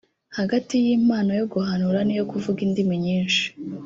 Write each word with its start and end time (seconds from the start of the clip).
Hagati 0.37 0.73
y’impano 0.85 1.31
yo 1.39 1.45
guhanura 1.53 1.99
n’iyo 2.03 2.25
kuvuga 2.31 2.59
indimi 2.67 2.95
nyinshi 3.05 3.45